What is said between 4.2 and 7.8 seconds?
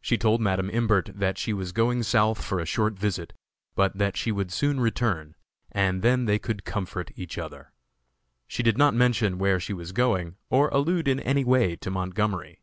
would soon return, and then they could comfort each other.